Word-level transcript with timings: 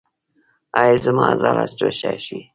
ایا 0.81 0.95
زما 1.03 1.23
عضلات 1.31 1.71
به 1.79 1.87
ښه 1.99 2.11
شي؟ 2.25 2.39